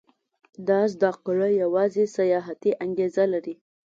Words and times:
دا 0.67 0.79
زده 0.93 1.11
کړه 1.25 1.47
زیاته 1.95 2.03
سیاحتي 2.15 2.71
انګېزه 2.83 3.25
لري. 3.33 3.55